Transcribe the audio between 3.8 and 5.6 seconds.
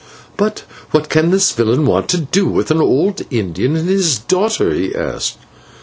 his daughter?" he asked.